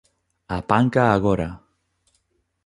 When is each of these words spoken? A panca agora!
A 0.55 0.57
panca 0.69 1.03
agora! 1.17 1.49